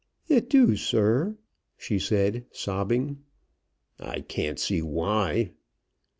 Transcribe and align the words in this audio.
"It 0.27 0.49
do, 0.49 0.75
sir," 0.77 1.37
she 1.77 1.99
said, 1.99 2.47
sobbing. 2.51 3.19
"I 3.99 4.21
can't 4.21 4.57
see 4.57 4.81
why." 4.81 5.51